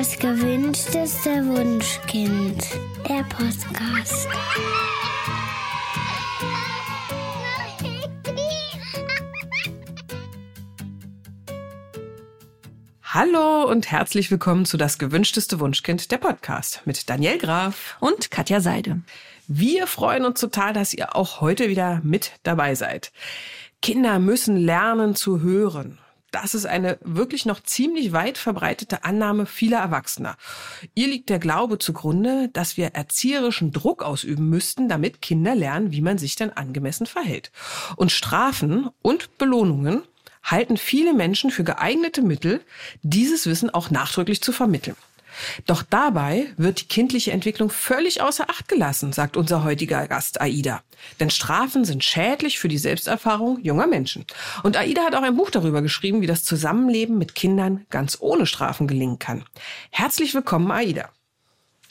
[0.00, 2.64] Das gewünschteste Wunschkind.
[3.06, 4.26] Der Podcast.
[13.02, 18.62] Hallo und herzlich willkommen zu Das gewünschteste Wunschkind, der Podcast mit Daniel Graf und Katja
[18.62, 19.02] Seide.
[19.48, 23.12] Wir freuen uns total, dass ihr auch heute wieder mit dabei seid.
[23.82, 25.98] Kinder müssen lernen zu hören.
[26.30, 30.36] Das ist eine wirklich noch ziemlich weit verbreitete Annahme vieler Erwachsener.
[30.94, 36.02] Ihr liegt der Glaube zugrunde, dass wir erzieherischen Druck ausüben müssten, damit Kinder lernen, wie
[36.02, 37.50] man sich dann angemessen verhält.
[37.96, 40.02] Und Strafen und Belohnungen
[40.42, 42.60] halten viele Menschen für geeignete Mittel,
[43.02, 44.96] dieses Wissen auch nachdrücklich zu vermitteln.
[45.66, 50.82] Doch dabei wird die kindliche Entwicklung völlig außer Acht gelassen, sagt unser heutiger Gast Aida.
[51.18, 54.24] Denn Strafen sind schädlich für die Selbsterfahrung junger Menschen.
[54.62, 58.46] Und Aida hat auch ein Buch darüber geschrieben, wie das Zusammenleben mit Kindern ganz ohne
[58.46, 59.44] Strafen gelingen kann.
[59.90, 61.08] Herzlich willkommen, Aida.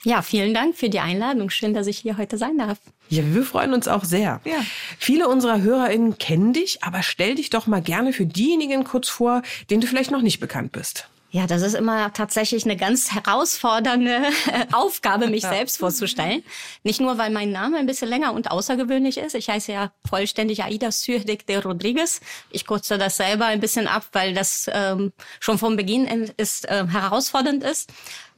[0.03, 1.50] Ja, vielen Dank für die Einladung.
[1.50, 2.77] Schön, dass ich hier heute sein darf.
[3.09, 4.39] Ja, wir freuen uns auch sehr.
[4.45, 4.64] Ja.
[4.97, 9.42] Viele unserer HörerInnen kennen dich, aber stell dich doch mal gerne für diejenigen kurz vor,
[9.70, 11.09] denen du vielleicht noch nicht bekannt bist.
[11.31, 14.23] Ja, das ist immer tatsächlich eine ganz herausfordernde
[14.72, 16.44] Aufgabe, mich selbst vorzustellen.
[16.83, 19.36] Nicht nur, weil mein Name ein bisschen länger und außergewöhnlich ist.
[19.36, 22.19] Ich heiße ja vollständig Aida Sürdik de Rodriguez.
[22.49, 26.05] Ich kurze das selber ein bisschen ab, weil das ähm, schon vom Beginn
[26.38, 27.91] ist, äh, herausfordernd ist.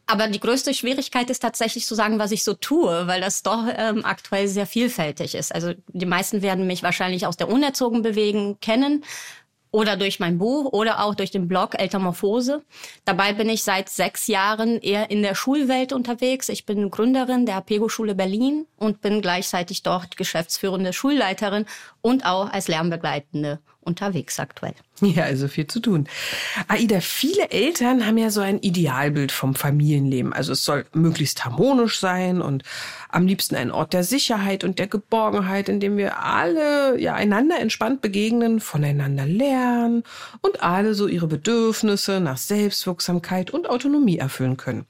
[0.06, 3.66] Aber die größte Schwierigkeit ist tatsächlich zu sagen, was ich so tue, weil das doch
[3.74, 5.56] ähm, aktuell sehr vielfältig ist.
[5.56, 9.06] Also die meisten werden mich wahrscheinlich aus der Unerzogen bewegen kennen
[9.72, 12.64] oder durch mein Buch oder auch durch den Blog Eltermorphose.
[13.06, 16.50] Dabei bin ich seit sechs Jahren eher in der Schulwelt unterwegs.
[16.50, 21.66] Ich bin Gründerin der Apego-Schule Berlin und bin gleichzeitig dort geschäftsführende Schulleiterin
[22.02, 24.76] und auch als Lernbegleitende unterwegs aktuell.
[25.12, 26.08] Ja, also viel zu tun.
[26.68, 30.32] Aida, viele Eltern haben ja so ein Idealbild vom Familienleben.
[30.32, 32.64] Also es soll möglichst harmonisch sein und
[33.10, 37.60] am liebsten ein Ort der Sicherheit und der Geborgenheit, in dem wir alle ja einander
[37.60, 40.04] entspannt begegnen, voneinander lernen
[40.42, 44.86] und alle so ihre Bedürfnisse nach Selbstwirksamkeit und Autonomie erfüllen können.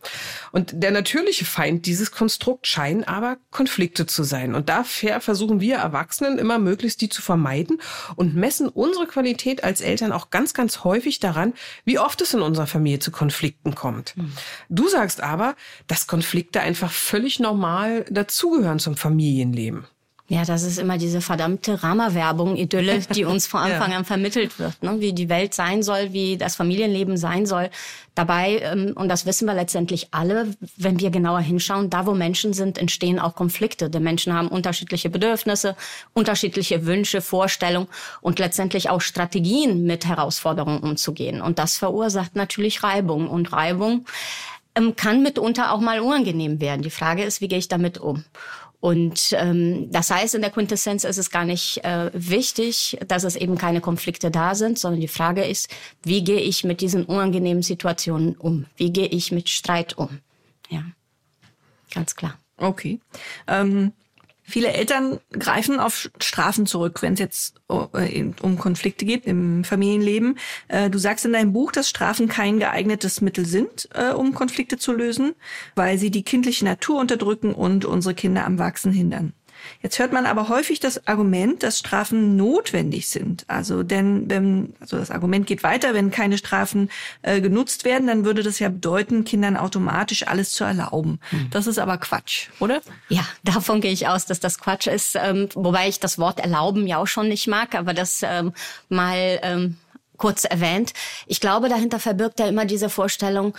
[0.51, 4.55] Und der natürliche Feind dieses Konstrukt scheinen aber Konflikte zu sein.
[4.55, 7.81] Und dafür versuchen wir Erwachsenen immer möglichst die zu vermeiden
[8.15, 11.53] und messen unsere Qualität als Eltern Eltern auch ganz, ganz häufig daran,
[11.85, 14.17] wie oft es in unserer Familie zu Konflikten kommt.
[14.17, 14.31] Mhm.
[14.69, 15.55] Du sagst aber,
[15.87, 19.85] dass Konflikte einfach völlig normal dazugehören zum Familienleben.
[20.31, 23.97] Ja, das ist immer diese verdammte Rama-Werbung, Idylle, die uns vor Anfang ja.
[23.97, 25.01] an vermittelt wird, ne?
[25.01, 27.69] wie die Welt sein soll, wie das Familienleben sein soll.
[28.15, 30.47] Dabei, ähm, und das wissen wir letztendlich alle,
[30.77, 33.89] wenn wir genauer hinschauen, da wo Menschen sind, entstehen auch Konflikte.
[33.89, 35.75] Die Menschen haben unterschiedliche Bedürfnisse,
[36.13, 37.89] unterschiedliche Wünsche, Vorstellungen
[38.21, 41.41] und letztendlich auch Strategien, mit Herausforderungen umzugehen.
[41.41, 43.27] Und das verursacht natürlich Reibung.
[43.27, 44.05] Und Reibung
[44.95, 46.81] kann mitunter auch mal unangenehm werden.
[46.81, 48.23] Die Frage ist, wie gehe ich damit um?
[48.81, 53.35] Und ähm, das heißt, in der Quintessenz ist es gar nicht äh, wichtig, dass es
[53.35, 55.69] eben keine Konflikte da sind, sondern die Frage ist,
[56.03, 58.65] wie gehe ich mit diesen unangenehmen Situationen um?
[58.77, 60.19] Wie gehe ich mit Streit um?
[60.69, 60.83] Ja,
[61.93, 62.39] ganz klar.
[62.57, 62.99] Okay.
[63.47, 63.93] Ähm,
[64.51, 70.37] Viele Eltern greifen auf Strafen zurück, wenn es jetzt äh, um Konflikte geht im Familienleben.
[70.67, 74.77] Äh, du sagst in deinem Buch, dass Strafen kein geeignetes Mittel sind, äh, um Konflikte
[74.77, 75.35] zu lösen,
[75.75, 79.31] weil sie die kindliche Natur unterdrücken und unsere Kinder am Wachsen hindern.
[79.81, 83.45] Jetzt hört man aber häufig das Argument, dass Strafen notwendig sind.
[83.47, 86.89] Also denn wenn, also das Argument geht weiter, wenn keine Strafen
[87.21, 91.19] äh, genutzt werden, dann würde das ja bedeuten, Kindern automatisch alles zu erlauben.
[91.29, 91.49] Hm.
[91.51, 92.81] Das ist aber Quatsch, oder?
[93.09, 95.15] Ja, davon gehe ich aus, dass das Quatsch ist.
[95.15, 98.53] Ähm, wobei ich das Wort erlauben ja auch schon nicht mag, aber das ähm,
[98.89, 99.77] mal ähm,
[100.17, 100.93] kurz erwähnt.
[101.25, 103.55] Ich glaube, dahinter verbirgt ja immer diese Vorstellung,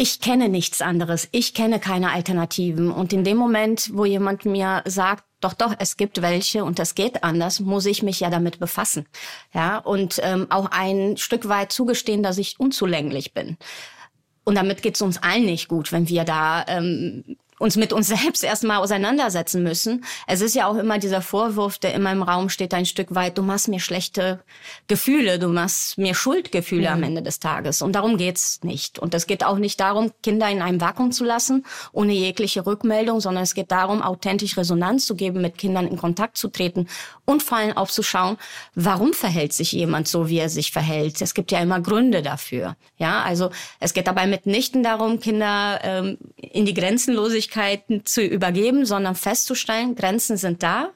[0.00, 2.92] ich kenne nichts anderes, ich kenne keine Alternativen.
[2.92, 6.94] Und in dem Moment, wo jemand mir sagt, doch, doch, es gibt welche und es
[6.94, 9.06] geht anders, muss ich mich ja damit befassen.
[9.52, 13.56] Ja, und ähm, auch ein Stück weit zugestehen, dass ich unzulänglich bin.
[14.44, 18.08] Und damit geht es uns allen nicht gut, wenn wir da ähm, uns mit uns
[18.08, 20.04] selbst erstmal auseinandersetzen müssen.
[20.26, 23.38] Es ist ja auch immer dieser Vorwurf, der immer im Raum steht, ein Stück weit,
[23.38, 24.40] du machst mir schlechte
[24.86, 26.92] Gefühle, du machst mir Schuldgefühle ja.
[26.92, 27.82] am Ende des Tages.
[27.82, 28.98] Und darum geht's nicht.
[28.98, 33.20] Und es geht auch nicht darum, Kinder in einem Vakuum zu lassen, ohne jegliche Rückmeldung,
[33.20, 36.88] sondern es geht darum, authentisch Resonanz zu geben, mit Kindern in Kontakt zu treten
[37.24, 38.36] und vor allem aufzuschauen,
[38.74, 41.20] warum verhält sich jemand so, wie er sich verhält.
[41.20, 42.76] Es gibt ja immer Gründe dafür.
[42.96, 43.50] Ja, also
[43.80, 49.94] es geht dabei mitnichten darum, Kinder ähm, in die Grenzenlosigkeit Möglichkeiten zu übergeben, sondern festzustellen,
[49.94, 50.90] Grenzen sind da.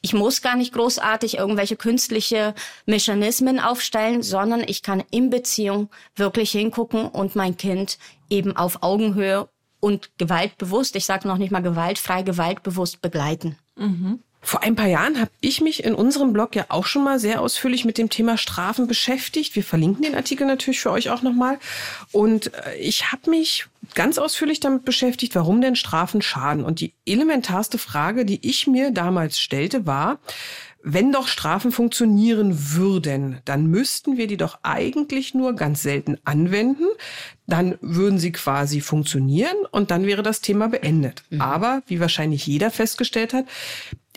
[0.00, 2.54] ich muss gar nicht großartig irgendwelche künstliche
[2.86, 7.98] Mechanismen aufstellen, sondern ich kann in Beziehung wirklich hingucken und mein Kind
[8.30, 9.48] eben auf Augenhöhe
[9.80, 13.56] und gewaltbewusst, ich sage noch nicht mal gewaltfrei, gewaltbewusst begleiten.
[13.74, 14.20] Mhm.
[14.40, 17.40] Vor ein paar Jahren habe ich mich in unserem Blog ja auch schon mal sehr
[17.40, 19.56] ausführlich mit dem Thema Strafen beschäftigt.
[19.56, 21.58] Wir verlinken den Artikel natürlich für euch auch nochmal.
[22.12, 26.64] Und äh, ich habe mich ganz ausführlich damit beschäftigt, warum denn Strafen schaden.
[26.64, 30.18] Und die elementarste Frage, die ich mir damals stellte, war,
[30.82, 36.84] wenn doch Strafen funktionieren würden, dann müssten wir die doch eigentlich nur ganz selten anwenden.
[37.46, 41.24] Dann würden sie quasi funktionieren und dann wäre das Thema beendet.
[41.30, 41.40] Mhm.
[41.40, 43.46] Aber, wie wahrscheinlich jeder festgestellt hat,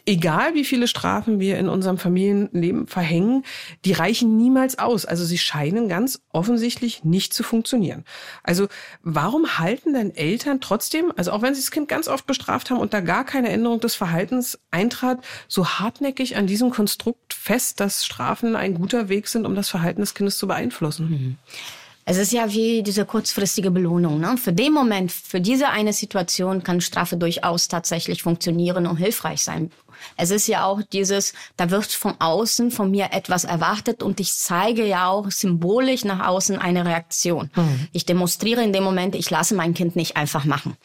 [0.06, 3.44] egal wie viele Strafen wir in unserem Familienleben verhängen,
[3.86, 5.06] die reichen niemals aus.
[5.06, 8.06] Also sie scheinen ganz offensichtlich nicht zu funktionieren.
[8.44, 8.68] Also
[9.03, 12.80] warum halten denn Eltern trotzdem, also auch wenn sie das Kind ganz oft bestraft haben
[12.80, 18.06] und da gar keine Änderung des Verhaltens eintrat, so hartnäckig an diesem Konstrukt fest, dass
[18.06, 21.09] Strafen ein guter Weg sind, um das Verhalten des Kindes zu beeinflussen?
[21.09, 21.38] Mhm.
[22.12, 24.19] Es ist ja wie diese kurzfristige Belohnung.
[24.19, 24.36] Ne?
[24.36, 29.72] Für den Moment, für diese eine Situation kann Strafe durchaus tatsächlich funktionieren und hilfreich sein.
[30.18, 34.34] Es ist ja auch dieses, da wird von außen von mir etwas erwartet und ich
[34.34, 37.50] zeige ja auch symbolisch nach außen eine Reaktion.
[37.56, 37.88] Mhm.
[37.94, 40.75] Ich demonstriere in dem Moment, ich lasse mein Kind nicht einfach machen.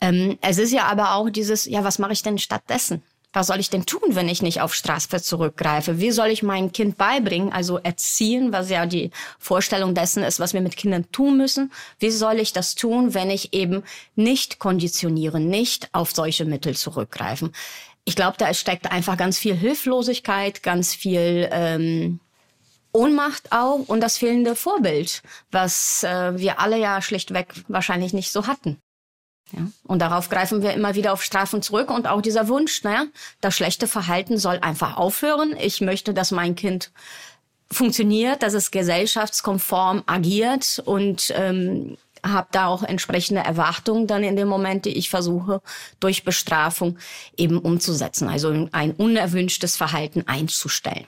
[0.00, 3.04] Ähm, es ist ja aber auch dieses, ja, was mache ich denn stattdessen?
[3.36, 6.00] Was soll ich denn tun, wenn ich nicht auf Straße zurückgreife?
[6.00, 10.54] Wie soll ich mein Kind beibringen, also erziehen, was ja die Vorstellung dessen ist, was
[10.54, 11.70] wir mit Kindern tun müssen?
[11.98, 13.82] Wie soll ich das tun, wenn ich eben
[14.14, 17.52] nicht konditionieren, nicht auf solche Mittel zurückgreifen?
[18.06, 22.20] Ich glaube, da steckt einfach ganz viel Hilflosigkeit, ganz viel ähm,
[22.92, 28.46] Ohnmacht auch und das fehlende Vorbild, was äh, wir alle ja schlichtweg wahrscheinlich nicht so
[28.46, 28.78] hatten.
[29.52, 33.04] Ja, und darauf greifen wir immer wieder auf Strafen zurück und auch dieser Wunsch, naja,
[33.40, 35.56] das schlechte Verhalten soll einfach aufhören.
[35.60, 36.90] Ich möchte, dass mein Kind
[37.70, 44.48] funktioniert, dass es gesellschaftskonform agiert und ähm, habe da auch entsprechende Erwartungen dann in dem
[44.48, 45.60] Moment, die ich versuche
[46.00, 46.98] durch Bestrafung
[47.36, 51.06] eben umzusetzen, also ein unerwünschtes Verhalten einzustellen.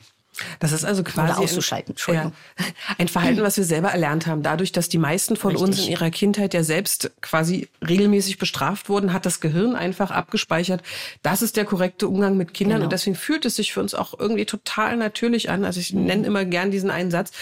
[0.61, 1.93] Das ist also quasi Oder auszuschalten.
[1.93, 2.33] Entschuldigung.
[2.59, 2.65] Ja,
[2.99, 4.43] ein Verhalten, was wir selber erlernt haben.
[4.43, 5.69] Dadurch, dass die meisten von Richtig.
[5.69, 10.83] uns in ihrer Kindheit ja selbst quasi regelmäßig bestraft wurden, hat das Gehirn einfach abgespeichert.
[11.23, 12.79] Das ist der korrekte Umgang mit Kindern.
[12.79, 12.85] Genau.
[12.85, 15.65] Und deswegen fühlt es sich für uns auch irgendwie total natürlich an.
[15.65, 16.05] Also ich mhm.
[16.05, 17.33] nenne immer gern diesen einen Satz.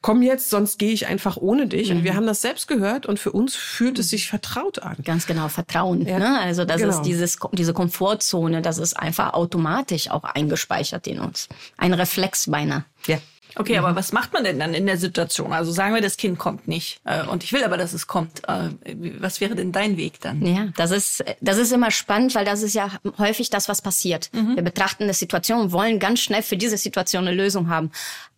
[0.00, 1.90] Komm jetzt, sonst gehe ich einfach ohne dich.
[1.90, 1.98] Mhm.
[1.98, 4.96] Und wir haben das selbst gehört und für uns fühlt es sich vertraut an.
[5.04, 6.06] Ganz genau, Vertrauen.
[6.06, 6.18] Ja.
[6.18, 6.40] Ne?
[6.40, 6.94] Also das genau.
[6.94, 11.48] ist dieses, diese Komfortzone, das ist einfach automatisch auch eingespeichert in uns.
[11.76, 12.84] Ein Reflex beinahe.
[13.06, 13.18] Ja.
[13.54, 13.84] Okay, mhm.
[13.84, 15.52] aber was macht man denn dann in der Situation?
[15.52, 18.48] Also sagen wir, das Kind kommt nicht äh, und ich will aber, dass es kommt.
[18.48, 18.70] Äh,
[19.18, 20.44] was wäre denn dein Weg dann?
[20.44, 24.30] Ja, das ist das ist immer spannend, weil das ist ja häufig das, was passiert.
[24.32, 24.56] Mhm.
[24.56, 27.90] Wir betrachten eine Situation, wollen ganz schnell für diese Situation eine Lösung haben.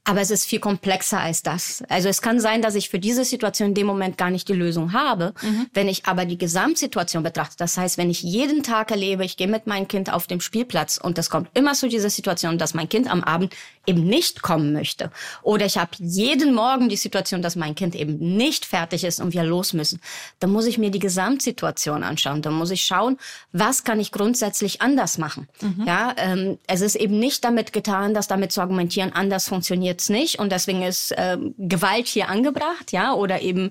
[0.06, 1.82] Aber es ist viel komplexer als das.
[1.88, 4.52] Also es kann sein, dass ich für diese Situation in dem Moment gar nicht die
[4.52, 5.32] Lösung habe.
[5.40, 5.66] Mhm.
[5.72, 9.48] Wenn ich aber die Gesamtsituation betrachte, das heißt, wenn ich jeden Tag erlebe, ich gehe
[9.48, 12.88] mit meinem Kind auf dem Spielplatz und es kommt immer zu dieser Situation, dass mein
[12.90, 13.54] Kind am Abend
[13.86, 15.10] eben nicht kommen möchte.
[15.42, 19.32] Oder ich habe jeden Morgen die Situation, dass mein Kind eben nicht fertig ist und
[19.32, 20.00] wir los müssen.
[20.38, 22.42] Dann muss ich mir die Gesamtsituation anschauen.
[22.42, 23.18] Dann muss ich schauen,
[23.52, 25.48] was kann ich grundsätzlich anders machen.
[25.62, 25.84] Mhm.
[25.86, 30.10] Ja, ähm, es ist eben nicht damit getan, dass damit zu argumentieren, anders funktioniert jetzt
[30.10, 30.38] nicht.
[30.38, 33.70] Und deswegen ist ähm, Gewalt hier angebracht, ja, oder eben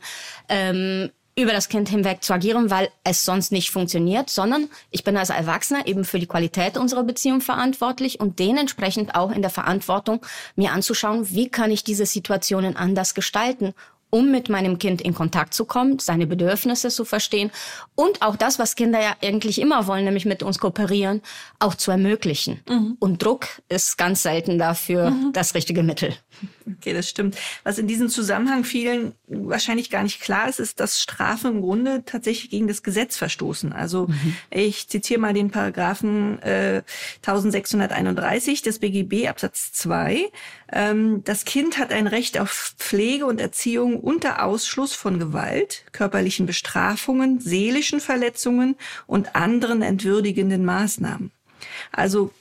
[0.49, 5.18] ähm, über das Kind hinweg zu agieren, weil es sonst nicht funktioniert, sondern ich bin
[5.18, 10.23] als Erwachsener eben für die Qualität unserer Beziehung verantwortlich und dementsprechend auch in der Verantwortung,
[10.56, 13.73] mir anzuschauen, wie kann ich diese Situationen anders gestalten
[14.13, 17.49] um mit meinem Kind in Kontakt zu kommen, seine Bedürfnisse zu verstehen
[17.95, 21.23] und auch das, was Kinder ja eigentlich immer wollen, nämlich mit uns kooperieren,
[21.57, 22.61] auch zu ermöglichen.
[22.69, 22.95] Mhm.
[22.99, 25.33] Und Druck ist ganz selten dafür mhm.
[25.33, 26.13] das richtige Mittel.
[26.78, 27.38] Okay, das stimmt.
[27.64, 32.04] Was in diesem Zusammenhang vielen wahrscheinlich gar nicht klar ist, ist, dass Strafen im Grunde
[32.06, 33.73] tatsächlich gegen das Gesetz verstoßen.
[33.73, 34.35] Also mhm.
[34.50, 36.83] ich zitiere mal den Paragraphen äh,
[37.26, 40.31] 1631 des BGB Absatz 2.
[40.71, 46.45] Ähm, das Kind hat ein Recht auf Pflege und Erziehung unter Ausschluss von Gewalt, körperlichen
[46.45, 51.31] Bestrafungen, seelischen Verletzungen und anderen entwürdigenden Maßnahmen.
[51.92, 52.31] Also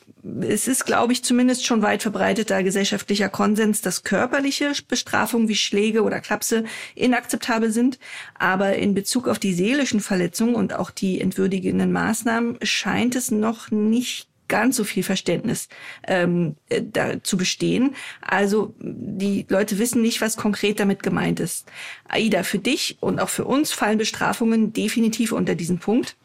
[0.41, 6.03] es ist, glaube ich, zumindest schon weit verbreiteter gesellschaftlicher Konsens, dass körperliche Bestrafungen wie Schläge
[6.03, 6.65] oder Klapse
[6.95, 7.99] inakzeptabel sind.
[8.39, 13.71] Aber in Bezug auf die seelischen Verletzungen und auch die entwürdigenden Maßnahmen scheint es noch
[13.71, 15.69] nicht ganz so viel Verständnis
[16.07, 17.95] ähm, äh, da zu bestehen.
[18.21, 21.67] Also die Leute wissen nicht, was konkret damit gemeint ist.
[22.07, 26.17] Aida, für dich und auch für uns fallen Bestrafungen definitiv unter diesen Punkt.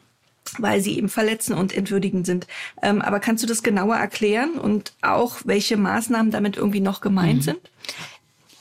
[0.58, 2.46] Weil sie eben verletzen und entwürdigend sind.
[2.82, 7.38] Ähm, aber kannst du das genauer erklären und auch welche Maßnahmen damit irgendwie noch gemeint
[7.38, 7.42] mhm.
[7.42, 7.70] sind?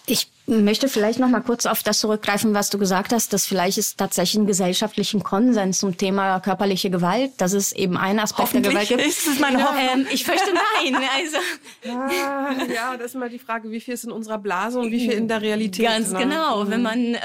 [0.06, 3.77] Ich möchte vielleicht noch mal kurz auf das zurückgreifen, was du gesagt hast, dass vielleicht
[3.77, 8.62] ist tatsächlich ein gesellschaftlichen Konsens zum Thema körperliche Gewalt, dass es eben ein Aspekt der
[8.62, 9.06] Gewalt gibt.
[9.06, 9.84] Ist es meine Hoffnung?
[9.94, 10.96] Ähm, ich fürchte nein.
[11.18, 11.38] Also
[11.84, 15.00] ja, ja, das ist mal die Frage, wie viel ist in unserer Blase und wie
[15.00, 15.86] viel in der Realität.
[15.86, 16.20] Ganz ne?
[16.20, 16.68] genau.
[16.70, 17.20] Wenn man äh,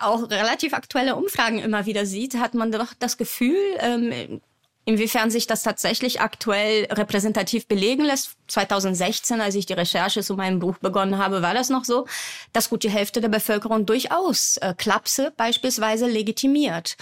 [0.00, 4.40] auch relativ aktuelle Umfragen immer wieder sieht, hat man doch das Gefühl, ähm,
[4.86, 10.58] Inwiefern sich das tatsächlich aktuell repräsentativ belegen lässt, 2016, als ich die Recherche zu meinem
[10.58, 12.06] Buch begonnen habe, war das noch so,
[12.52, 16.96] dass gut die Hälfte der Bevölkerung durchaus äh, Klapse beispielsweise legitimiert.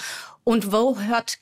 [0.44, 1.38] Und wo hört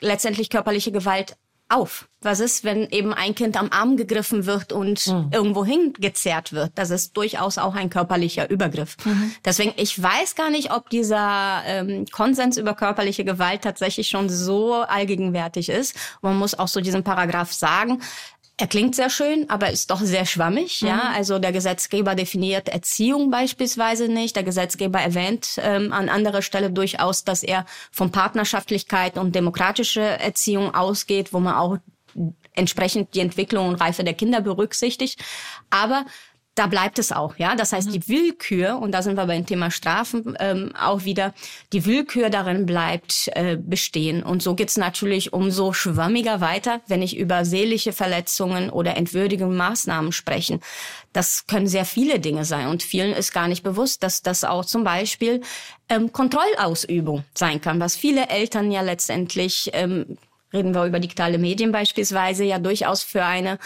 [0.00, 1.36] letztendlich körperliche Gewalt
[1.72, 2.08] auf.
[2.20, 5.30] Was ist, wenn eben ein Kind am Arm gegriffen wird und mhm.
[5.32, 6.72] irgendwo hingezerrt wird?
[6.76, 8.96] Das ist durchaus auch ein körperlicher Übergriff.
[9.04, 9.34] Mhm.
[9.44, 14.74] Deswegen, ich weiß gar nicht, ob dieser ähm, Konsens über körperliche Gewalt tatsächlich schon so
[14.74, 15.96] allgegenwärtig ist.
[16.20, 18.00] man muss auch so diesen Paragraph sagen,
[18.58, 20.82] er klingt sehr schön, aber ist doch sehr schwammig.
[20.82, 20.88] Mhm.
[20.88, 24.36] Ja, also der Gesetzgeber definiert Erziehung beispielsweise nicht.
[24.36, 30.74] Der Gesetzgeber erwähnt ähm, an anderer Stelle durchaus, dass er von Partnerschaftlichkeit und demokratische Erziehung
[30.74, 31.78] ausgeht, wo man auch
[32.54, 35.24] entsprechend die Entwicklung und Reife der Kinder berücksichtigt.
[35.70, 36.04] Aber
[36.54, 37.54] da bleibt es auch, ja.
[37.54, 37.92] Das heißt, mhm.
[37.92, 41.32] die Willkür, und da sind wir beim Thema Strafen ähm, auch wieder,
[41.72, 44.22] die Willkür darin bleibt äh, bestehen.
[44.22, 50.12] Und so geht's natürlich umso schwammiger weiter, wenn ich über seelische Verletzungen oder entwürdigende Maßnahmen
[50.12, 50.60] sprechen.
[51.14, 52.68] Das können sehr viele Dinge sein.
[52.68, 55.40] Und vielen ist gar nicht bewusst, dass das auch zum Beispiel
[55.88, 60.18] ähm, Kontrollausübung sein kann, was viele Eltern ja letztendlich, ähm,
[60.52, 63.58] reden wir über digitale Medien beispielsweise, ja durchaus für eine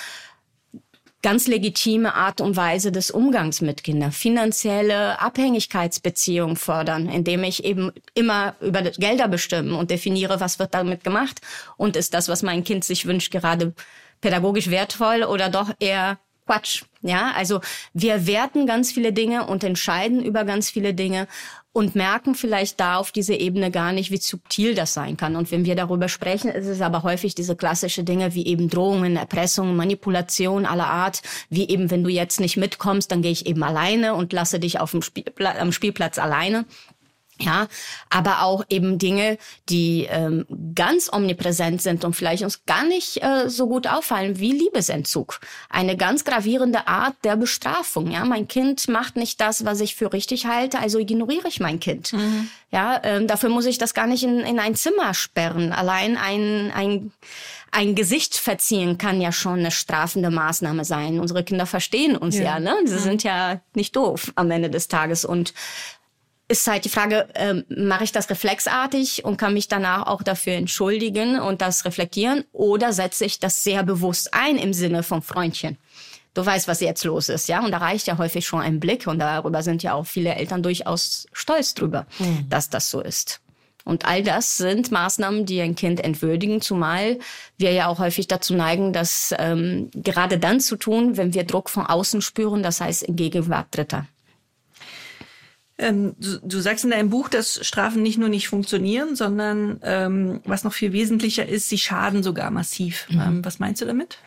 [1.26, 4.12] ganz legitime Art und Weise des Umgangs mit Kindern.
[4.12, 11.02] Finanzielle Abhängigkeitsbeziehungen fördern, indem ich eben immer über Gelder bestimme und definiere, was wird damit
[11.02, 11.40] gemacht
[11.76, 13.74] und ist das, was mein Kind sich wünscht, gerade
[14.20, 16.84] pädagogisch wertvoll oder doch eher Quatsch.
[17.02, 17.60] Ja, also
[17.92, 21.26] wir werten ganz viele Dinge und entscheiden über ganz viele Dinge
[21.76, 25.36] und merken vielleicht da auf dieser Ebene gar nicht, wie subtil das sein kann.
[25.36, 29.16] Und wenn wir darüber sprechen, ist es aber häufig diese klassische Dinge wie eben Drohungen,
[29.16, 33.62] Erpressung, Manipulation aller Art, wie eben, wenn du jetzt nicht mitkommst, dann gehe ich eben
[33.62, 36.64] alleine und lasse dich auf dem Spielplatz, am Spielplatz alleine.
[37.38, 37.68] Ja,
[38.08, 39.36] aber auch eben Dinge,
[39.68, 44.52] die ähm, ganz omnipräsent sind und vielleicht uns gar nicht äh, so gut auffallen wie
[44.52, 45.40] Liebesentzug.
[45.68, 48.10] Eine ganz gravierende Art der Bestrafung.
[48.10, 51.78] Ja, mein Kind macht nicht das, was ich für richtig halte, also ignoriere ich mein
[51.78, 52.14] Kind.
[52.14, 52.48] Mhm.
[52.70, 55.72] Ja, ähm, dafür muss ich das gar nicht in, in ein Zimmer sperren.
[55.72, 57.12] Allein ein, ein
[57.72, 61.20] ein Gesicht verziehen kann ja schon eine strafende Maßnahme sein.
[61.20, 62.74] Unsere Kinder verstehen uns ja, ja ne?
[62.84, 65.52] Sie sind ja nicht doof am Ende des Tages und
[66.48, 70.54] ist halt die Frage, ähm, mache ich das reflexartig und kann mich danach auch dafür
[70.54, 75.76] entschuldigen und das reflektieren oder setze ich das sehr bewusst ein im Sinne von Freundchen?
[76.34, 77.64] Du weißt, was jetzt los ist, ja?
[77.64, 80.62] Und da reicht ja häufig schon ein Blick und darüber sind ja auch viele Eltern
[80.62, 82.46] durchaus stolz drüber, mhm.
[82.48, 83.40] dass das so ist.
[83.84, 87.18] Und all das sind Maßnahmen, die ein Kind entwürdigen, zumal
[87.56, 91.70] wir ja auch häufig dazu neigen, das ähm, gerade dann zu tun, wenn wir Druck
[91.70, 94.06] von außen spüren, das heißt in Gegenwart Dritter.
[95.78, 100.40] Ähm, du, du, sagst in deinem Buch, dass Strafen nicht nur nicht funktionieren, sondern ähm,
[100.44, 103.06] was noch viel wesentlicher ist, sie schaden sogar massiv.
[103.10, 103.20] Mhm.
[103.20, 104.18] Ähm, was meinst du damit?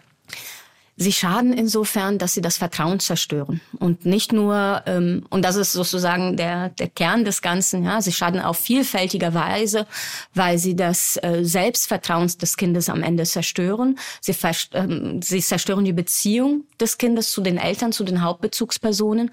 [1.01, 5.71] Sie schaden insofern, dass sie das Vertrauen zerstören und nicht nur ähm, und das ist
[5.71, 7.85] sozusagen der der Kern des Ganzen.
[7.85, 9.87] Ja, sie schaden auf vielfältiger Weise,
[10.33, 13.97] weil sie das äh, Selbstvertrauen des Kindes am Ende zerstören.
[14.19, 14.35] Sie,
[14.73, 19.31] ähm, sie zerstören die Beziehung des Kindes zu den Eltern, zu den Hauptbezugspersonen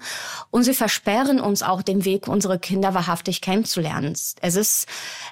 [0.51, 4.15] und sie versperren uns auch den Weg, unsere Kinder wahrhaftig kennenzulernen.
[4.39, 4.87] Es ist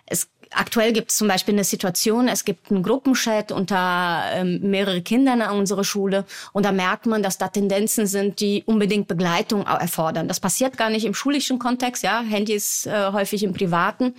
[0.05, 5.01] es Aktuell gibt es zum Beispiel eine Situation, es gibt einen Gruppenchat unter ähm, mehrere
[5.01, 9.63] Kindern an unserer Schule und da merkt man, dass da Tendenzen sind, die unbedingt Begleitung
[9.63, 10.27] erfordern.
[10.27, 14.15] Das passiert gar nicht im schulischen Kontext, ja, Handys äh, häufig im privaten.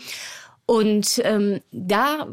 [0.67, 2.29] Und ähm, da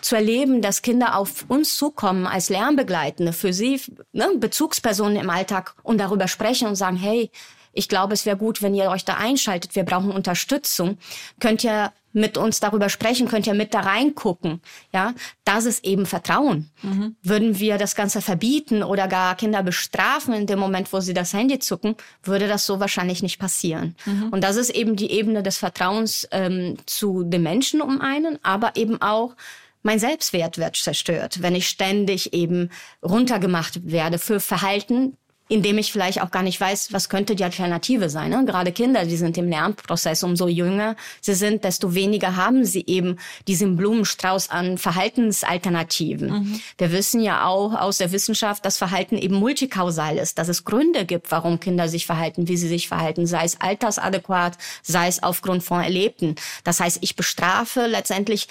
[0.00, 3.80] zu erleben, dass Kinder auf uns zukommen als Lernbegleitende, für sie
[4.12, 7.30] ne, Bezugspersonen im Alltag und darüber sprechen und sagen, hey,
[7.72, 9.74] ich glaube, es wäre gut, wenn ihr euch da einschaltet.
[9.74, 10.98] Wir brauchen Unterstützung.
[11.40, 14.60] Könnt ihr mit uns darüber sprechen, könnt ihr mit da reingucken.
[14.92, 15.14] Ja,
[15.44, 16.70] das ist eben Vertrauen.
[16.82, 17.16] Mhm.
[17.22, 21.32] Würden wir das Ganze verbieten oder gar Kinder bestrafen in dem Moment, wo sie das
[21.32, 23.96] Handy zucken, würde das so wahrscheinlich nicht passieren.
[24.04, 24.28] Mhm.
[24.30, 28.76] Und das ist eben die Ebene des Vertrauens ähm, zu den Menschen um einen, aber
[28.76, 29.34] eben auch
[29.82, 32.70] mein Selbstwert wird zerstört, wenn ich ständig eben
[33.02, 35.16] runtergemacht werde für Verhalten,
[35.48, 38.30] indem ich vielleicht auch gar nicht weiß, was könnte die Alternative sein.
[38.30, 38.44] Ne?
[38.44, 43.18] Gerade Kinder, die sind im Lernprozess, umso jünger sie sind, desto weniger haben sie eben
[43.48, 46.30] diesen Blumenstrauß an Verhaltensalternativen.
[46.30, 46.60] Mhm.
[46.78, 51.04] Wir wissen ja auch aus der Wissenschaft, dass Verhalten eben multikausal ist, dass es Gründe
[51.04, 55.62] gibt, warum Kinder sich verhalten, wie sie sich verhalten, sei es altersadäquat, sei es aufgrund
[55.62, 56.36] von Erlebten.
[56.64, 58.48] Das heißt, ich bestrafe letztendlich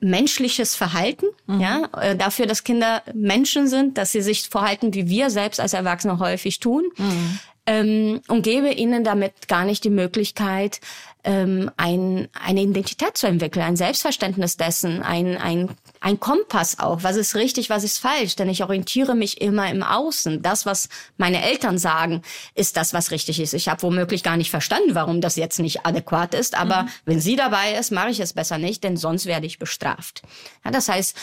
[0.00, 1.60] menschliches Verhalten, mhm.
[1.60, 5.74] ja, äh, dafür, dass Kinder Menschen sind, dass sie sich verhalten, wie wir selbst als
[5.74, 7.38] Erwachsene häufig tun, mhm.
[7.66, 10.80] ähm, und gebe ihnen damit gar nicht die Möglichkeit,
[11.24, 15.70] ähm, ein, eine Identität zu entwickeln, ein Selbstverständnis dessen, ein, ein,
[16.02, 17.04] ein Kompass auch.
[17.04, 18.34] Was ist richtig, was ist falsch?
[18.34, 20.42] Denn ich orientiere mich immer im Außen.
[20.42, 22.22] Das, was meine Eltern sagen,
[22.56, 23.54] ist das, was richtig ist.
[23.54, 26.58] Ich habe womöglich gar nicht verstanden, warum das jetzt nicht adäquat ist.
[26.58, 26.88] Aber mhm.
[27.04, 30.22] wenn sie dabei ist, mache ich es besser nicht, denn sonst werde ich bestraft.
[30.64, 31.16] Ja, das heißt,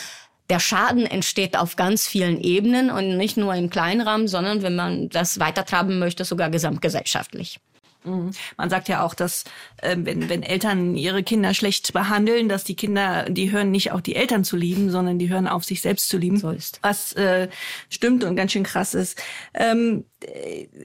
[0.48, 4.76] der Schaden entsteht auf ganz vielen Ebenen und nicht nur im kleinen Rahmen, sondern wenn
[4.76, 7.60] man das weitertraben möchte, sogar gesamtgesellschaftlich.
[8.04, 8.30] Mhm.
[8.56, 9.44] Man sagt ja auch, dass
[9.78, 14.02] äh, wenn, wenn Eltern ihre Kinder schlecht behandeln, dass die Kinder, die hören nicht auf
[14.02, 16.38] die Eltern zu lieben, sondern die hören auf sich selbst zu lieben.
[16.38, 16.78] So ist.
[16.82, 17.48] Was äh,
[17.88, 19.20] stimmt und ganz schön krass ist.
[19.54, 20.04] Ähm,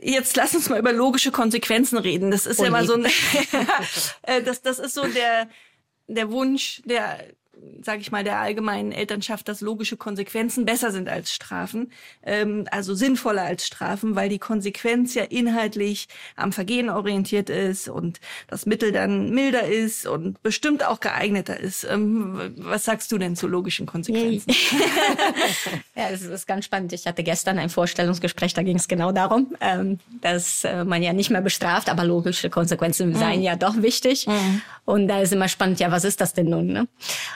[0.01, 2.31] jetzt lass uns mal über logische Konsequenzen reden.
[2.31, 3.05] Das ist oh ja mal so ein,
[4.23, 5.47] äh, das, das ist so der,
[6.07, 7.19] der Wunsch, der
[7.81, 11.91] sage ich mal, der allgemeinen Elternschaft, dass logische Konsequenzen besser sind als Strafen,
[12.23, 18.19] ähm, also sinnvoller als Strafen, weil die Konsequenz ja inhaltlich am Vergehen orientiert ist und
[18.47, 21.83] das Mittel dann milder ist und bestimmt auch geeigneter ist.
[21.83, 24.51] Ähm, was sagst du denn zu logischen Konsequenzen?
[25.95, 26.93] ja, das ist ganz spannend.
[26.93, 31.13] Ich hatte gestern ein Vorstellungsgespräch, da ging es genau darum, ähm, dass äh, man ja
[31.13, 33.15] nicht mehr bestraft, aber logische Konsequenzen mhm.
[33.15, 34.27] seien ja doch wichtig.
[34.27, 34.61] Mhm.
[34.85, 36.67] Und da ist immer spannend, ja, was ist das denn nun?
[36.67, 36.87] Ne?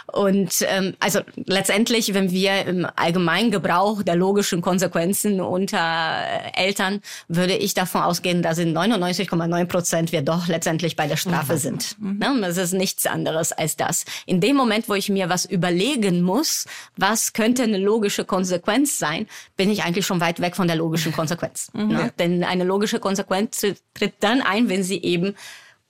[0.06, 7.02] Und ähm, also letztendlich, wenn wir im allgemeinen Gebrauch der logischen Konsequenzen unter äh, Eltern,
[7.28, 11.58] würde ich davon ausgehen, dass in 99,9 Prozent wir doch letztendlich bei der Strafe mhm.
[11.58, 11.96] sind.
[12.00, 12.18] Mhm.
[12.20, 12.38] Ne?
[12.42, 14.06] Das ist nichts anderes als das.
[14.28, 16.66] In dem Moment, wo ich mir was überlegen muss,
[16.98, 19.26] was könnte eine logische Konsequenz sein,
[19.58, 21.70] bin ich eigentlich schon weit weg von der logischen Konsequenz.
[21.74, 21.88] Mhm.
[21.88, 22.14] Ne?
[22.20, 23.66] Denn eine logische Konsequenz
[23.96, 25.36] tritt dann ein, wenn sie eben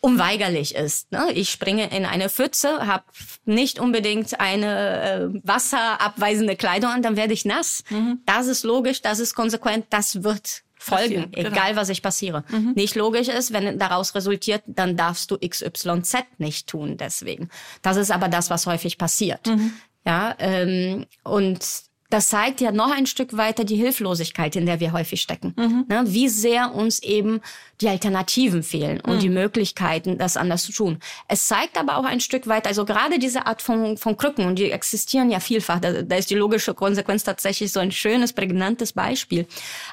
[0.01, 1.11] unweigerlich ist.
[1.11, 1.31] Ne?
[1.33, 3.03] Ich springe in eine Pfütze, habe
[3.45, 7.83] nicht unbedingt eine äh, wasserabweisende Kleidung an, dann werde ich nass.
[7.89, 8.21] Mhm.
[8.25, 11.49] Das ist logisch, das ist konsequent, das wird folgen, genau.
[11.49, 12.45] egal was ich passiere.
[12.49, 12.71] Mhm.
[12.75, 17.49] Nicht logisch ist, wenn daraus resultiert, dann darfst du XYZ nicht tun deswegen.
[17.81, 19.45] Das ist aber das, was häufig passiert.
[19.47, 19.73] Mhm.
[20.05, 24.93] Ja, ähm, und das zeigt ja noch ein Stück weiter die Hilflosigkeit, in der wir
[24.93, 25.53] häufig stecken.
[25.55, 25.85] Mhm.
[25.87, 26.03] Ne?
[26.07, 27.39] Wie sehr uns eben
[27.81, 29.19] die Alternativen fehlen und mhm.
[29.19, 30.99] die Möglichkeiten, das anders zu tun.
[31.27, 34.57] Es zeigt aber auch ein Stück weit, also gerade diese Art von, von Krücken, und
[34.57, 38.93] die existieren ja vielfach, da, da ist die logische Konsequenz tatsächlich so ein schönes, prägnantes
[38.93, 39.45] Beispiel.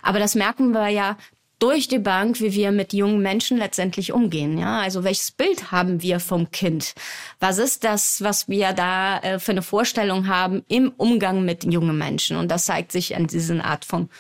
[0.03, 1.17] Aber das merken wir ja
[1.59, 4.59] durch die Bank, wie wir mit jungen Menschen letztendlich umgehen.
[4.59, 6.95] Ja, also welches Bild haben wir vom Kind?
[7.41, 11.97] Was ist das, was wir da äh, für eine Vorstellung haben im Umgang mit jungen
[11.97, 12.37] Menschen?
[12.37, 14.11] Und das zeigt sich an diesen Art von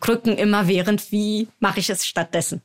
[0.00, 1.12] Krücken immer während.
[1.12, 2.62] Wie mache ich es stattdessen?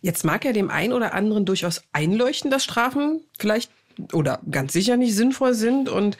[0.00, 3.70] Jetzt mag ja dem einen oder anderen durchaus einleuchten, dass Strafen vielleicht
[4.12, 5.88] oder ganz sicher nicht sinnvoll sind.
[5.88, 6.16] Und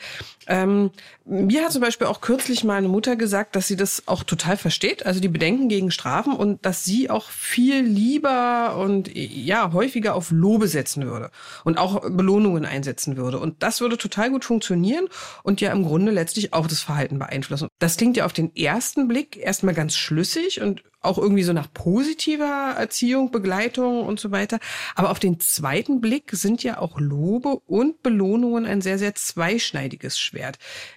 [0.49, 0.89] ähm,
[1.25, 5.05] mir hat zum Beispiel auch kürzlich meine Mutter gesagt, dass sie das auch total versteht,
[5.05, 10.31] also die Bedenken gegen Strafen und dass sie auch viel lieber und ja häufiger auf
[10.31, 11.29] Lobe setzen würde
[11.63, 13.37] und auch Belohnungen einsetzen würde.
[13.37, 15.07] Und das würde total gut funktionieren
[15.43, 17.67] und ja im Grunde letztlich auch das Verhalten beeinflussen.
[17.77, 21.71] Das klingt ja auf den ersten Blick erstmal ganz schlüssig und auch irgendwie so nach
[21.71, 24.59] positiver Erziehung, Begleitung und so weiter.
[24.95, 30.19] Aber auf den zweiten Blick sind ja auch Lobe und Belohnungen ein sehr, sehr zweischneidiges
[30.19, 30.38] Schwert.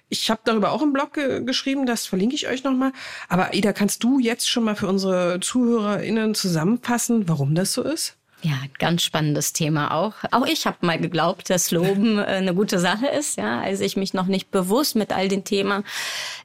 [0.09, 2.91] Ich habe darüber auch im Blog ge geschrieben, das verlinke ich euch nochmal.
[3.29, 8.17] Aber Ida, kannst du jetzt schon mal für unsere ZuhörerInnen zusammenfassen, warum das so ist?
[8.43, 10.15] Ja, ganz spannendes Thema auch.
[10.31, 13.37] Auch ich habe mal geglaubt, dass Loben äh, eine gute Sache ist.
[13.37, 15.85] Ja, als ich mich noch nicht bewusst mit all den Themen,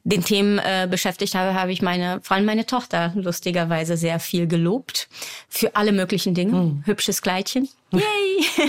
[0.04, 4.46] den Themen äh, beschäftigt habe, habe ich meine, vor allem meine Tochter lustigerweise sehr viel
[4.46, 5.08] gelobt
[5.48, 6.52] für alle möglichen Dinge.
[6.52, 6.82] Hm.
[6.84, 8.68] Hübsches Kleidchen, Yay!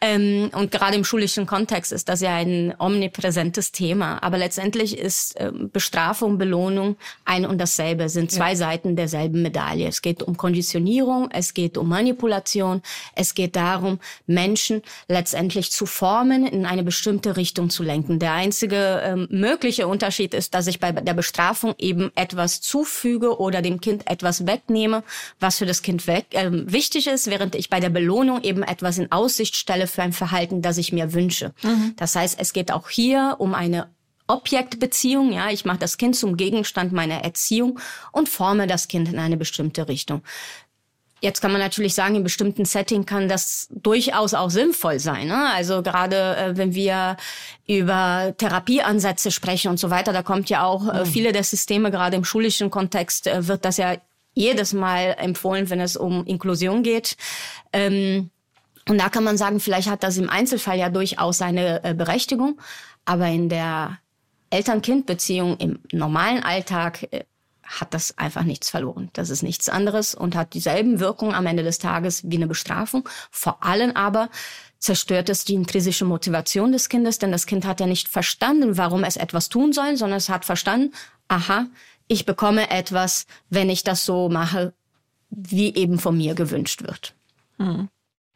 [0.00, 4.22] ähm, und gerade im schulischen Kontext ist das ja ein omnipräsentes Thema.
[4.22, 8.56] Aber letztendlich ist ähm, Bestrafung, Belohnung ein und dasselbe, sind zwei ja.
[8.56, 9.88] Seiten derselben Medaille.
[9.88, 12.82] Es geht um Konditionierung, es geht um Manipulation,
[13.16, 18.20] es geht darum, Menschen letztendlich zu formen, in eine bestimmte Richtung zu lenken.
[18.20, 23.62] Der einzige ähm, mögliche Unterschied ist, dass ich bei der Bestrafung eben etwas zufüge oder
[23.62, 25.02] dem Kind etwas wegnehme,
[25.40, 28.62] was für das Kind weg, äh, wichtig ist, während ich bei der Belohnung Belohnung eben
[28.62, 31.52] etwas in Aussicht stelle für ein Verhalten, das ich mir wünsche.
[31.62, 31.94] Mhm.
[31.96, 33.88] Das heißt, es geht auch hier um eine
[34.28, 35.32] Subjekt-Objektbeziehung.
[35.32, 37.80] Ja, ich mache das Kind zum Gegenstand meiner Erziehung
[38.12, 40.22] und forme das Kind in eine bestimmte Richtung.
[41.20, 45.26] Jetzt kann man natürlich sagen, in bestimmten Setting kann das durchaus auch sinnvoll sein.
[45.26, 45.50] Ne?
[45.52, 47.16] Also gerade äh, wenn wir
[47.66, 51.06] über Therapieansätze sprechen und so weiter, da kommt ja auch äh, mhm.
[51.06, 53.96] viele der Systeme, gerade im schulischen Kontext, äh, wird das ja
[54.38, 57.16] jedes Mal empfohlen, wenn es um Inklusion geht.
[57.72, 58.30] Ähm,
[58.88, 62.60] und da kann man sagen, vielleicht hat das im Einzelfall ja durchaus seine äh, Berechtigung,
[63.04, 63.98] aber in der
[64.50, 67.24] Eltern-Kind-Beziehung im normalen Alltag äh,
[67.64, 69.10] hat das einfach nichts verloren.
[69.12, 73.06] Das ist nichts anderes und hat dieselben Wirkungen am Ende des Tages wie eine Bestrafung.
[73.30, 74.30] Vor allem aber
[74.78, 79.04] zerstört es die intrinsische Motivation des Kindes, denn das Kind hat ja nicht verstanden, warum
[79.04, 80.94] es etwas tun soll, sondern es hat verstanden,
[81.26, 81.66] aha,
[82.08, 84.72] ich bekomme etwas, wenn ich das so mache,
[85.30, 87.14] wie eben von mir gewünscht wird.
[87.58, 87.88] Hm.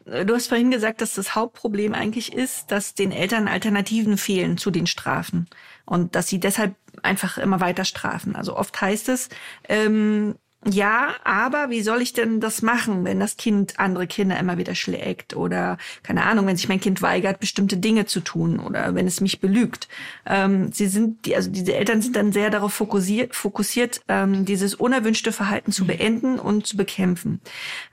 [0.04, 4.72] Du hast vorhin gesagt, dass das Hauptproblem eigentlich ist, dass den Eltern Alternativen fehlen zu
[4.72, 5.48] den Strafen
[5.84, 8.34] und dass sie deshalb einfach immer weiter strafen.
[8.34, 9.28] Also oft heißt es,
[9.68, 14.58] ähm, ja, aber wie soll ich denn das machen, wenn das Kind andere Kinder immer
[14.58, 18.94] wieder schlägt oder keine Ahnung, wenn sich mein Kind weigert, bestimmte Dinge zu tun oder
[18.94, 19.88] wenn es mich belügt.
[20.24, 24.76] Ähm, sie sind, die, also diese Eltern sind dann sehr darauf fokussiert, fokussiert ähm, dieses
[24.76, 25.88] unerwünschte Verhalten zu mhm.
[25.88, 27.40] beenden und zu bekämpfen.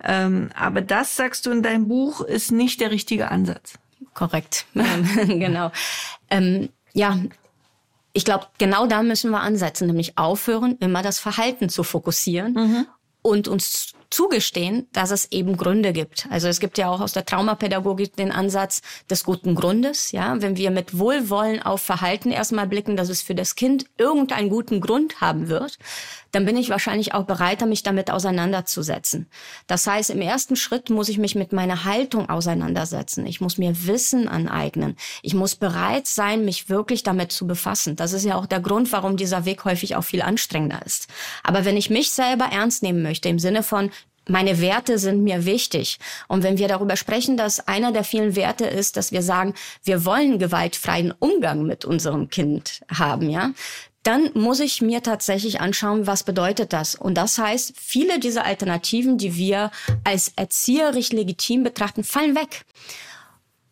[0.03, 3.79] Ähm, aber das, sagst du in deinem Buch, ist nicht der richtige Ansatz.
[4.13, 4.67] Korrekt,
[5.15, 5.71] genau.
[6.29, 7.17] Ähm, ja,
[8.13, 12.88] ich glaube, genau da müssen wir ansetzen, nämlich aufhören, immer das Verhalten zu fokussieren mhm.
[13.22, 16.28] und uns zugestehen, dass es eben Gründe gibt.
[16.30, 20.12] Also es gibt ja auch aus der Traumapädagogik den Ansatz des guten Grundes.
[20.12, 24.50] Ja, wenn wir mit Wohlwollen auf Verhalten erstmal blicken, dass es für das Kind irgendeinen
[24.50, 25.78] guten Grund haben wird,
[26.32, 29.28] dann bin ich wahrscheinlich auch bereiter, mich damit auseinanderzusetzen.
[29.67, 33.26] Das heißt, im ersten Schritt muss ich mich mit meiner Haltung auseinandersetzen.
[33.26, 34.95] Ich muss mir Wissen aneignen.
[35.22, 37.95] Ich muss bereit sein, mich wirklich damit zu befassen.
[37.95, 41.08] Das ist ja auch der Grund, warum dieser Weg häufig auch viel anstrengender ist.
[41.43, 43.91] Aber wenn ich mich selber ernst nehmen möchte, im Sinne von,
[44.30, 46.00] meine Werte sind mir wichtig.
[46.28, 50.06] Und wenn wir darüber sprechen, dass einer der vielen Werte ist, dass wir sagen, wir
[50.06, 53.52] wollen gewaltfreien Umgang mit unserem Kind haben, ja,
[54.04, 56.96] dann muss ich mir tatsächlich anschauen, was bedeutet das?
[56.96, 59.72] Und das heißt, viele dieser Alternativen, die wir
[60.04, 62.65] als erzieherisch legitim betrachten, fallen weg.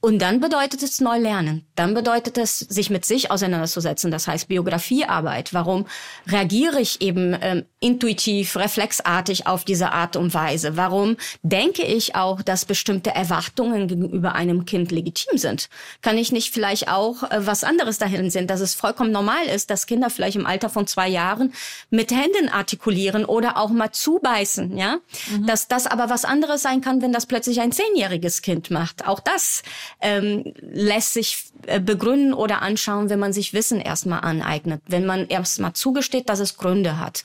[0.08, 1.68] Und dann bedeutet es neu lernen.
[1.76, 4.10] Dann bedeutet es, sich mit sich auseinanderzusetzen.
[4.10, 5.54] Das heißt Biografiearbeit.
[5.54, 5.86] Warum
[6.28, 10.78] reagiere ich eben ähm, intuitiv, reflexartig auf diese Art und Weise?
[10.78, 15.68] Warum denke ich auch, dass bestimmte Erwartungen gegenüber einem Kind legitim sind?
[16.02, 19.70] Kann ich nicht vielleicht auch äh, was anderes dahin sehen, dass es vollkommen normal ist,
[19.70, 21.52] dass Kinder vielleicht im Alter von zwei Jahren
[21.90, 25.00] mit Händen artikulieren oder auch mal zubeißen, ja?
[25.32, 25.48] Mhm.
[25.48, 29.06] Dass das aber was anderes sein kann, wenn das plötzlich ein zehnjähriges Kind macht.
[29.06, 29.64] Auch das
[30.02, 35.28] ähm, lässt sich äh, begründen oder anschauen, wenn man sich Wissen erstmal aneignet, wenn man
[35.28, 37.24] erstmal zugesteht, dass es Gründe hat.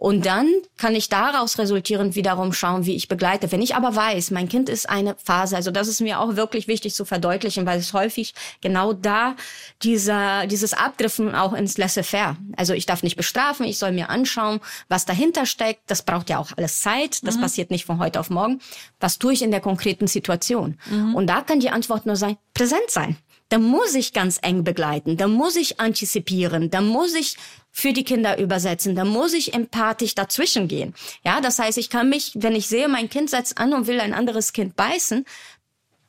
[0.00, 3.52] Und dann kann ich daraus resultierend wiederum schauen, wie ich begleite.
[3.52, 6.68] Wenn ich aber weiß, mein Kind ist eine Phase, also das ist mir auch wirklich
[6.68, 8.32] wichtig zu verdeutlichen, weil es häufig
[8.62, 9.36] genau da
[9.82, 12.38] dieser, dieses Abdriften auch ins Laissez-faire.
[12.56, 15.82] Also ich darf nicht bestrafen, ich soll mir anschauen, was dahinter steckt.
[15.90, 17.26] Das braucht ja auch alles Zeit.
[17.26, 17.42] Das mhm.
[17.42, 18.62] passiert nicht von heute auf morgen.
[19.00, 20.78] Was tue ich in der konkreten Situation?
[20.90, 21.14] Mhm.
[21.14, 23.18] Und da kann die Antwort nur sein, präsent sein
[23.50, 27.36] da muss ich ganz eng begleiten, da muss ich antizipieren, da muss ich
[27.72, 30.94] für die Kinder übersetzen, da muss ich empathisch dazwischen gehen.
[31.24, 34.00] Ja, das heißt, ich kann mich, wenn ich sehe, mein Kind setzt an und will
[34.00, 35.26] ein anderes Kind beißen,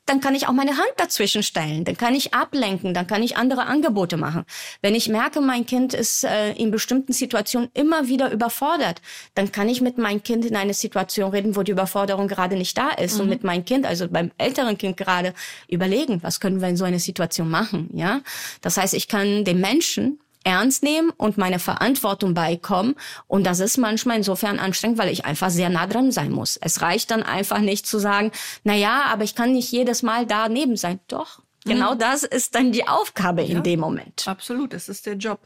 [0.06, 3.38] dann kann ich auch meine Hand dazwischen stellen, dann kann ich ablenken, dann kann ich
[3.38, 4.46] andere Angebote machen.
[4.82, 9.02] Wenn ich merke, mein Kind ist äh, in bestimmten Situationen immer wieder überfordert,
[9.36, 12.78] dann kann ich mit meinem Kind in eine Situation reden, wo die Überforderung gerade nicht
[12.78, 13.22] da ist mhm.
[13.22, 15.34] und mit meinem Kind, also beim älteren Kind gerade
[15.68, 18.22] überlegen, was können wir in so einer Situation machen, ja?
[18.62, 22.96] Das heißt, ich kann den Menschen ernst nehmen und meine Verantwortung beikommen.
[23.28, 26.58] Und das ist manchmal insofern anstrengend, weil ich einfach sehr nah dran sein muss.
[26.58, 28.32] Es reicht dann einfach nicht zu sagen,
[28.64, 31.00] na ja, aber ich kann nicht jedes Mal daneben sein.
[31.08, 31.42] Doch.
[31.66, 32.00] Genau mhm.
[32.00, 34.28] das ist dann die Aufgabe ja, in dem Moment.
[34.28, 35.42] Absolut, das ist der Job.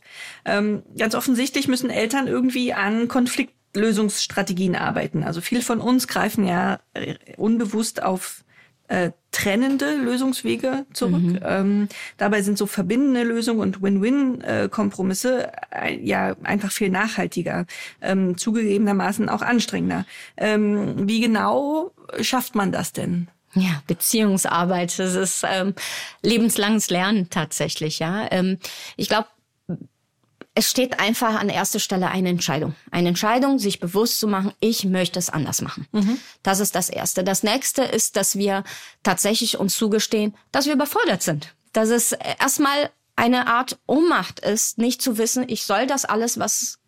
[0.46, 5.24] Ähm, ganz offensichtlich müssen Eltern irgendwie an Konfliktlösungsstrategien arbeiten.
[5.24, 6.80] Also viele von uns greifen ja
[7.38, 8.46] unbewusst auf
[8.88, 11.22] äh, trennende Lösungswege zurück.
[11.22, 11.40] Mhm.
[11.44, 17.66] Ähm, dabei sind so verbindende Lösungen und Win-Win-Kompromisse äh, ja einfach viel nachhaltiger,
[18.02, 20.06] ähm, zugegebenermaßen auch anstrengender.
[20.38, 23.28] Ähm, wie genau schafft man das denn?
[23.56, 25.74] Ja, Beziehungsarbeit, das ist ähm,
[26.22, 28.28] lebenslanges Lernen tatsächlich, ja.
[28.32, 28.58] Ähm,
[28.96, 29.28] ich glaube,
[30.56, 32.76] es steht einfach an erster Stelle eine Entscheidung.
[32.90, 35.86] Eine Entscheidung, sich bewusst zu machen, ich möchte es anders machen.
[35.92, 36.18] Mhm.
[36.44, 37.26] Das ist das Erste.
[37.26, 38.64] Das Nächste ist, dass wir
[39.04, 41.54] tatsächlich uns zugestehen, dass wir überfordert sind.
[41.74, 46.80] Dass es erstmal eine Art Ohnmacht ist, nicht zu wissen, ich soll das alles, was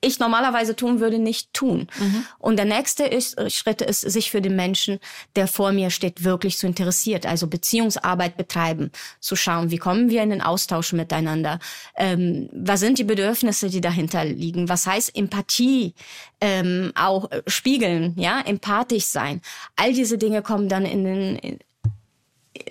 [0.00, 1.88] ich normalerweise tun würde, nicht tun.
[1.98, 2.24] Mhm.
[2.38, 5.00] Und der nächste ist, äh, Schritt ist, sich für den Menschen,
[5.34, 7.26] der vor mir steht, wirklich zu interessiert.
[7.26, 11.58] Also Beziehungsarbeit betreiben, zu schauen, wie kommen wir in den Austausch miteinander,
[11.96, 15.94] ähm, was sind die Bedürfnisse, die dahinter liegen, was heißt Empathie,
[16.40, 19.40] ähm, auch äh, spiegeln, ja, empathisch sein.
[19.74, 21.58] All diese Dinge kommen dann in den,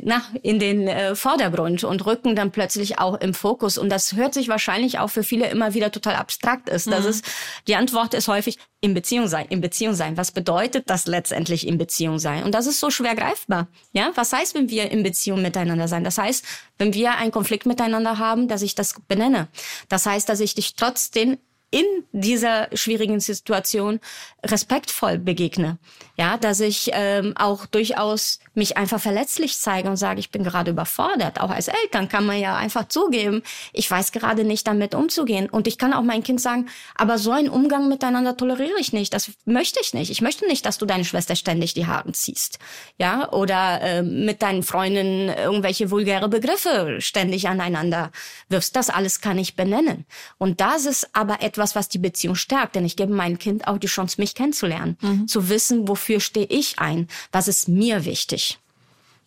[0.01, 3.77] na, in den äh, Vordergrund und rücken dann plötzlich auch im Fokus.
[3.77, 6.87] Und das hört sich wahrscheinlich auch für viele immer wieder total abstrakt ist.
[6.87, 7.09] Das mhm.
[7.09, 7.25] ist,
[7.67, 10.17] die Antwort ist häufig in Beziehung sein, in Beziehung sein.
[10.17, 12.43] Was bedeutet das letztendlich in Beziehung sein?
[12.43, 13.67] Und das ist so schwer greifbar.
[13.91, 16.03] Ja, was heißt, wenn wir in Beziehung miteinander sein?
[16.03, 16.45] Das heißt,
[16.77, 19.47] wenn wir einen Konflikt miteinander haben, dass ich das benenne.
[19.89, 21.37] Das heißt, dass ich dich trotzdem
[21.69, 23.99] in dieser schwierigen Situation
[24.43, 25.77] respektvoll begegne.
[26.17, 30.71] Ja, dass ich ähm, auch durchaus mich einfach verletzlich zeige und sage, ich bin gerade
[30.71, 31.41] überfordert.
[31.41, 35.49] Auch als Eltern kann man ja einfach zugeben, ich weiß gerade nicht damit umzugehen.
[35.49, 39.13] Und ich kann auch mein Kind sagen, aber so einen Umgang miteinander toleriere ich nicht.
[39.13, 40.09] Das möchte ich nicht.
[40.09, 42.59] Ich möchte nicht, dass du deine Schwester ständig die Haare ziehst.
[42.97, 48.11] Ja, oder äh, mit deinen Freundinnen irgendwelche vulgäre Begriffe ständig aneinander
[48.47, 48.75] wirfst.
[48.75, 50.05] Das alles kann ich benennen.
[50.37, 53.67] Und das ist aber etwas, etwas, was die Beziehung stärkt, denn ich gebe meinem Kind
[53.67, 55.27] auch die Chance, mich kennenzulernen, mhm.
[55.27, 58.59] zu wissen, wofür stehe ich ein, was ist mir wichtig.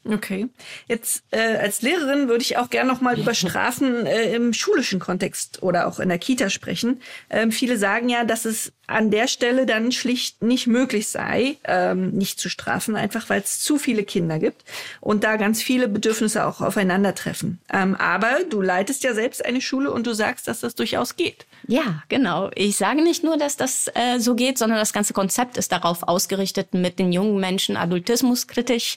[0.08, 0.48] Okay.
[0.88, 4.98] Jetzt äh, als Lehrerin würde ich auch gerne noch mal über Strafen äh, im schulischen
[4.98, 7.02] Kontext oder auch in der Kita sprechen.
[7.28, 12.12] Ähm, viele sagen ja, dass es an der Stelle dann schlicht nicht möglich sei, ähm,
[12.12, 14.64] nicht zu strafen, einfach weil es zu viele Kinder gibt
[15.02, 17.60] und da ganz viele Bedürfnisse auch aufeinandertreffen.
[17.70, 21.44] Ähm, aber du leitest ja selbst eine Schule und du sagst, dass das durchaus geht.
[21.66, 22.50] Ja, genau.
[22.54, 26.02] Ich sage nicht nur, dass das äh, so geht, sondern das ganze Konzept ist darauf
[26.02, 28.96] ausgerichtet, mit den jungen Menschen adultismuskritisch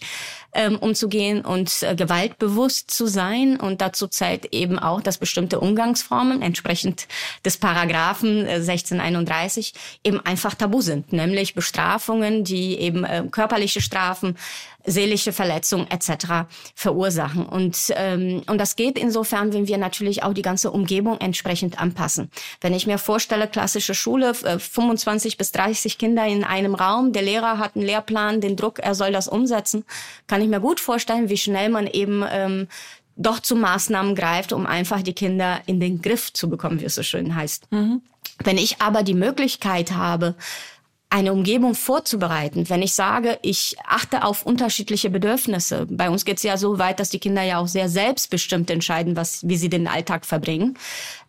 [0.53, 3.59] ähm, umzugehen und äh, gewaltbewusst zu sein.
[3.59, 7.07] Und dazu zählt eben auch, dass bestimmte Umgangsformen entsprechend
[7.43, 9.73] des Paragraphen äh, 1631
[10.03, 14.37] eben einfach tabu sind, nämlich Bestrafungen, die eben äh, körperliche Strafen,
[14.85, 16.47] seelische Verletzungen etc.
[16.75, 17.45] verursachen.
[17.45, 22.29] Und, ähm, und das geht insofern, wenn wir natürlich auch die ganze Umgebung entsprechend anpassen.
[22.61, 27.21] Wenn ich mir vorstelle, klassische Schule, äh, 25 bis 30 Kinder in einem Raum, der
[27.21, 29.85] Lehrer hat einen Lehrplan, den Druck, er soll das umsetzen,
[30.27, 32.67] kann ich mir gut vorstellen, wie schnell man eben ähm,
[33.15, 36.95] doch zu Maßnahmen greift, um einfach die Kinder in den Griff zu bekommen, wie es
[36.95, 37.71] so schön heißt.
[37.71, 38.01] Mhm.
[38.43, 40.35] Wenn ich aber die Möglichkeit habe,
[41.13, 42.67] eine Umgebung vorzubereiten.
[42.69, 45.85] Wenn ich sage, ich achte auf unterschiedliche Bedürfnisse.
[45.87, 49.15] Bei uns geht es ja so weit, dass die Kinder ja auch sehr selbstbestimmt entscheiden,
[49.15, 50.75] was, wie sie den Alltag verbringen.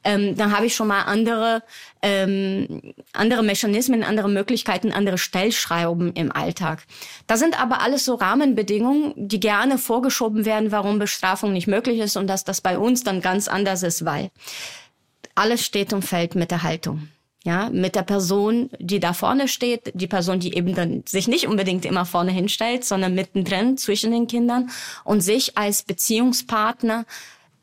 [0.03, 1.63] Ähm, dann habe ich schon mal andere,
[2.01, 6.85] ähm, andere Mechanismen, andere Möglichkeiten, andere Stellschrauben im Alltag.
[7.27, 12.17] Das sind aber alles so Rahmenbedingungen, die gerne vorgeschoben werden, warum Bestrafung nicht möglich ist
[12.17, 14.31] und dass das bei uns dann ganz anders ist, weil
[15.35, 17.11] alles steht und fällt mit der Haltung
[17.45, 21.47] ja, mit der Person, die da vorne steht, die Person, die eben dann sich nicht
[21.47, 24.71] unbedingt immer vorne hinstellt, sondern mittendrin zwischen den Kindern
[25.05, 27.05] und sich als Beziehungspartner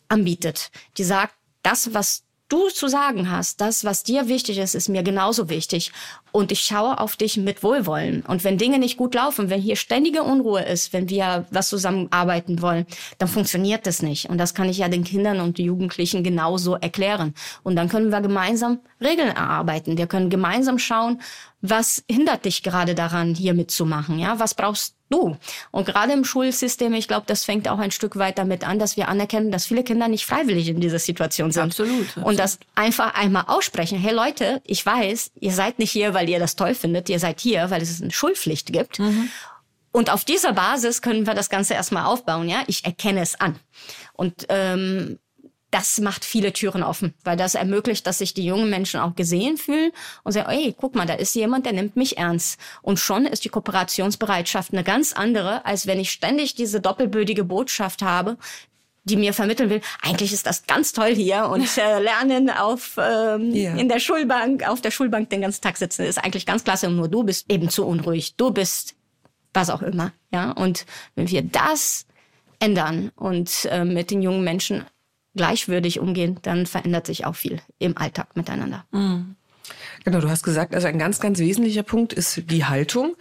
[0.07, 0.69] anbietet.
[0.97, 5.03] Die sagt, das, was du zu sagen hast, das, was dir wichtig ist, ist mir
[5.03, 5.91] genauso wichtig.
[6.31, 8.23] Und ich schaue auf dich mit Wohlwollen.
[8.25, 12.61] Und wenn Dinge nicht gut laufen, wenn hier ständige Unruhe ist, wenn wir was zusammenarbeiten
[12.61, 12.85] wollen,
[13.17, 14.29] dann funktioniert das nicht.
[14.29, 17.33] Und das kann ich ja den Kindern und Jugendlichen genauso erklären.
[17.63, 19.97] Und dann können wir gemeinsam Regeln erarbeiten.
[19.97, 21.21] Wir können gemeinsam schauen,
[21.61, 24.19] was hindert dich gerade daran, hier mitzumachen?
[24.19, 25.37] Ja, was brauchst du?
[25.71, 28.97] Und gerade im Schulsystem, ich glaube, das fängt auch ein Stück weit damit an, dass
[28.97, 31.63] wir anerkennen, dass viele Kinder nicht freiwillig in dieser Situation sind.
[31.63, 32.07] Absolut.
[32.07, 32.27] absolut.
[32.27, 33.97] Und das einfach einmal aussprechen.
[33.97, 37.09] Hey Leute, ich weiß, ihr seid nicht hier, weil ihr das toll findet.
[37.09, 38.99] Ihr seid hier, weil es eine Schulpflicht gibt.
[38.99, 39.29] Mhm.
[39.91, 42.47] Und auf dieser Basis können wir das Ganze erstmal aufbauen.
[42.47, 43.59] Ja, ich erkenne es an.
[44.13, 45.19] Und ähm,
[45.71, 49.57] das macht viele Türen offen, weil das ermöglicht, dass sich die jungen Menschen auch gesehen
[49.57, 49.91] fühlen
[50.23, 52.59] und sagen, ey, guck mal, da ist jemand, der nimmt mich ernst.
[52.81, 58.01] Und schon ist die Kooperationsbereitschaft eine ganz andere, als wenn ich ständig diese doppelbödige Botschaft
[58.01, 58.37] habe,
[59.03, 63.51] die mir vermitteln will, eigentlich ist das ganz toll hier und äh, lernen auf ähm,
[63.51, 63.75] ja.
[63.75, 66.97] in der Schulbank, auf der Schulbank den ganzen Tag sitzen, ist eigentlich ganz klasse und
[66.97, 68.35] nur du bist eben zu unruhig.
[68.35, 68.95] Du bist
[69.53, 70.51] was auch immer, ja.
[70.51, 72.05] Und wenn wir das
[72.59, 74.85] ändern und äh, mit den jungen Menschen
[75.35, 78.85] gleichwürdig umgehen, dann verändert sich auch viel im Alltag miteinander.
[78.91, 79.35] Mhm.
[80.03, 83.15] Genau, du hast gesagt, also ein ganz, ganz wesentlicher Punkt ist die Haltung.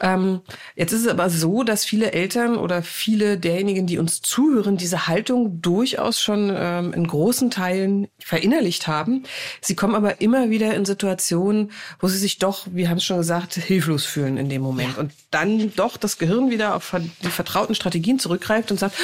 [0.00, 0.40] Ähm,
[0.74, 5.06] jetzt ist es aber so, dass viele Eltern oder viele derjenigen, die uns zuhören, diese
[5.06, 9.24] Haltung durchaus schon ähm, in großen Teilen verinnerlicht haben.
[9.60, 13.18] Sie kommen aber immer wieder in Situationen, wo sie sich doch, wir haben es schon
[13.18, 14.94] gesagt, hilflos fühlen in dem Moment.
[14.94, 15.00] Ja.
[15.00, 18.96] Und dann doch das Gehirn wieder auf die vertrauten Strategien zurückgreift und sagt,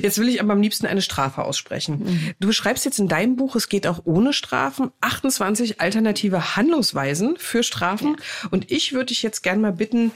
[0.00, 1.98] jetzt will ich aber am liebsten eine Strafe aussprechen.
[1.98, 2.34] Mhm.
[2.38, 7.36] Du beschreibst jetzt in deinem Buch, es geht auch ohne Strafen, 28 alternative Handlungen Handlungsweisen
[7.38, 8.16] für Strafen.
[8.18, 8.48] Ja.
[8.50, 10.12] Und ich würde dich jetzt gerne mal bitten,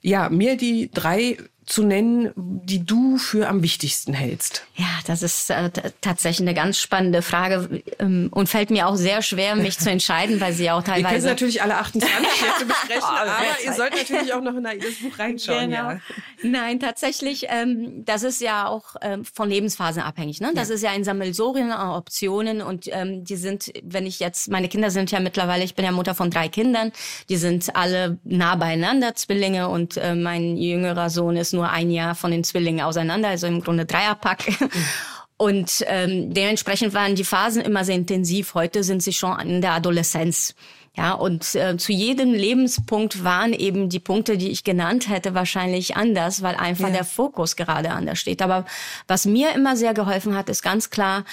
[0.00, 4.66] ja, mir die drei zu nennen, die du für am wichtigsten hältst?
[4.76, 5.70] Ja, das ist äh,
[6.00, 10.40] tatsächlich eine ganz spannende Frage ähm, und fällt mir auch sehr schwer, mich zu entscheiden,
[10.40, 11.04] weil sie auch teilweise...
[11.04, 13.32] Wir können natürlich alle 28 jetzt besprechen, oh, aber
[13.64, 15.70] ihr sollt natürlich auch noch in das Buch reinschauen.
[15.70, 15.90] Genau.
[15.90, 16.00] Ja.
[16.42, 20.40] Nein, tatsächlich, ähm, das ist ja auch ähm, von Lebensphasen abhängig.
[20.40, 20.50] Ne?
[20.54, 20.74] Das ja.
[20.74, 24.90] ist ja ein Sammelsurium an Optionen und ähm, die sind, wenn ich jetzt, meine Kinder
[24.90, 26.90] sind ja mittlerweile, ich bin ja Mutter von drei Kindern,
[27.28, 32.14] die sind alle nah beieinander, Zwillinge und äh, mein jüngerer Sohn ist nur ein Jahr
[32.14, 34.52] von den Zwillingen auseinander, also im Grunde Dreierpack.
[35.36, 38.54] Und ähm, dementsprechend waren die Phasen immer sehr intensiv.
[38.54, 40.54] Heute sind sie schon in der Adoleszenz.
[40.94, 45.96] Ja, und äh, zu jedem Lebenspunkt waren eben die Punkte, die ich genannt hätte, wahrscheinlich
[45.96, 46.94] anders, weil einfach ja.
[46.94, 48.42] der Fokus gerade anders steht.
[48.42, 48.66] Aber
[49.08, 51.24] was mir immer sehr geholfen hat, ist ganz klar,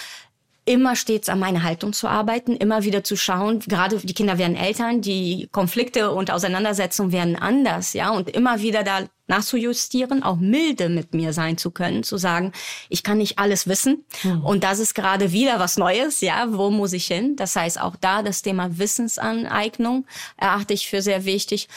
[0.70, 4.56] immer stets an meiner Haltung zu arbeiten, immer wieder zu schauen, gerade die Kinder werden
[4.56, 10.90] Eltern, die Konflikte und Auseinandersetzungen werden anders, ja, und immer wieder da nachzujustieren, auch milde
[10.90, 12.52] mit mir sein zu können, zu sagen,
[12.88, 14.46] ich kann nicht alles wissen mhm.
[14.46, 17.36] und das ist gerade wieder was Neues, ja, wo muss ich hin?
[17.36, 20.06] Das heißt, auch da das Thema Wissensaneignung
[20.38, 21.68] erachte ich für sehr wichtig.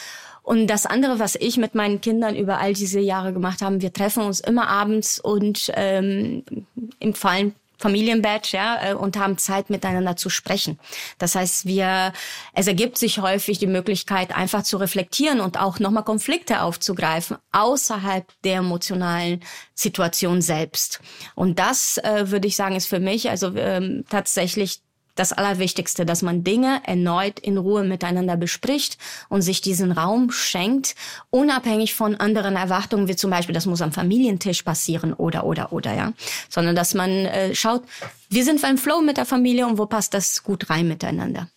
[0.43, 3.93] Und das andere, was ich mit meinen Kindern über all diese Jahre gemacht habe, wir
[3.93, 6.43] treffen uns immer abends und ähm,
[6.99, 10.79] im Fallen Familienbadge, ja, äh, und haben Zeit miteinander zu sprechen.
[11.17, 12.13] Das heißt, wir,
[12.53, 18.25] es ergibt sich häufig die Möglichkeit, einfach zu reflektieren und auch nochmal Konflikte aufzugreifen außerhalb
[18.45, 19.41] der emotionalen
[19.75, 21.01] Situation selbst.
[21.35, 24.82] Und das äh, würde ich sagen, ist für mich also ähm, tatsächlich
[25.15, 28.97] das Allerwichtigste, dass man Dinge erneut in Ruhe miteinander bespricht
[29.29, 30.95] und sich diesen Raum schenkt,
[31.29, 35.93] unabhängig von anderen Erwartungen, wie zum Beispiel, das muss am Familientisch passieren oder, oder, oder,
[35.93, 36.13] ja.
[36.49, 37.83] Sondern, dass man äh, schaut,
[38.29, 41.49] wir sind beim Flow mit der Familie und wo passt das gut rein miteinander.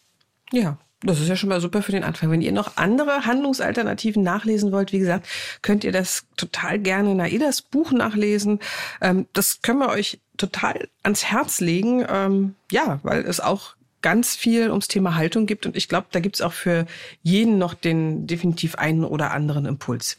[0.52, 2.30] Ja, das ist ja schon mal super für den Anfang.
[2.30, 5.26] Wenn ihr noch andere Handlungsalternativen nachlesen wollt, wie gesagt,
[5.60, 8.60] könnt ihr das total gerne in Aidas Buch nachlesen.
[9.00, 12.04] Ähm, das können wir euch total ans Herz legen.
[12.08, 13.75] Ähm, ja, weil es auch
[14.06, 15.66] ganz viel ums Thema Haltung gibt.
[15.66, 16.86] Und ich glaube, da gibt es auch für
[17.24, 20.16] jeden noch den definitiv einen oder anderen Impuls.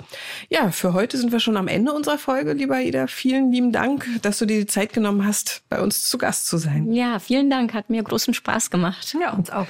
[0.49, 3.07] Ja, für heute sind wir schon am Ende unserer Folge, lieber Ida.
[3.07, 6.57] Vielen lieben Dank, dass du dir die Zeit genommen hast, bei uns zu Gast zu
[6.57, 6.91] sein.
[6.91, 7.73] Ja, vielen Dank.
[7.73, 9.15] Hat mir großen Spaß gemacht.
[9.21, 9.67] Ja, uns auch.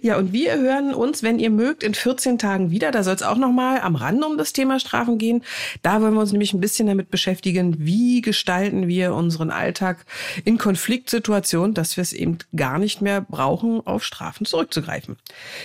[0.00, 2.90] Ja, und wir hören uns, wenn ihr mögt, in 14 Tagen wieder.
[2.90, 5.44] Da soll es auch nochmal am Rande um das Thema Strafen gehen.
[5.82, 10.06] Da wollen wir uns nämlich ein bisschen damit beschäftigen, wie gestalten wir unseren Alltag
[10.46, 15.16] in Konfliktsituationen, dass wir es eben gar nicht mehr brauchen brauchen, auf Strafen zurückzugreifen.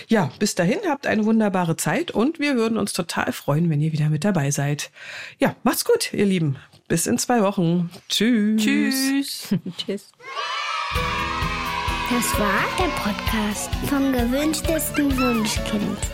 [0.08, 3.92] Ja, bis dahin habt eine wunderbare Zeit und wir würden uns total freuen, wenn ihr
[3.92, 4.90] wieder mit dabei seid.
[5.38, 6.56] Ja, macht's gut, ihr Lieben.
[6.88, 7.90] Bis in zwei Wochen.
[8.08, 8.62] Tschüss.
[8.62, 9.54] Tschüss.
[9.78, 10.10] Tschüss.
[12.10, 15.98] Das war der Podcast vom gewünschtesten Wunschkind.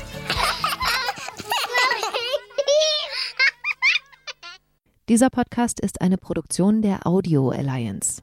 [5.08, 8.22] Dieser Podcast ist eine Produktion der Audio Alliance.